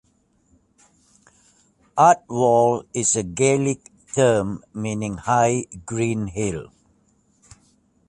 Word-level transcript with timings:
Ardwold 1.95 2.87
is 2.91 3.15
a 3.15 3.21
Gaelic 3.21 3.91
term 4.15 4.63
meaning 4.73 5.17
"high, 5.17 5.65
green 5.85 6.25
hill". 6.25 6.71